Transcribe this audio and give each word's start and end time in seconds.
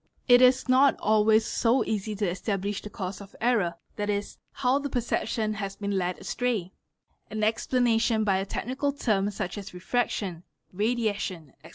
It 0.27 0.41
is 0.41 0.67
nol 0.67 0.93
always 0.99 1.45
so 1.45 1.85
easy 1.85 2.15
to 2.15 2.27
establish 2.27 2.81
the 2.81 2.89
cause 2.89 3.21
of 3.21 3.35
error, 3.39 3.75
7.e., 3.99 4.35
how 4.53 4.79
the 4.79 4.89
perception 4.89 5.53
ha 5.53 5.69
been 5.79 5.91
led 5.95 6.17
astray; 6.17 6.71
an 7.29 7.43
explanation 7.43 8.23
by 8.23 8.37
a 8.37 8.45
technical 8.47 8.91
term 8.93 9.29
such 9.29 9.59
as 9.59 9.75
refraction 9.75 10.41
radiation, 10.73 11.49
etc. 11.59 11.69